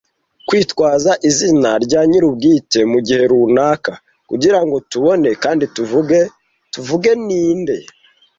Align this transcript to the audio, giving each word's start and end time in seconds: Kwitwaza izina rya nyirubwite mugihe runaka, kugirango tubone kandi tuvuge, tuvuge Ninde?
Kwitwaza 0.47 1.11
izina 1.29 1.69
rya 1.85 2.01
nyirubwite 2.09 2.79
mugihe 2.91 3.23
runaka, 3.31 3.91
kugirango 4.29 4.75
tubone 4.91 5.29
kandi 5.43 5.65
tuvuge, 5.75 6.19
tuvuge 6.73 7.11
Ninde? 7.25 7.77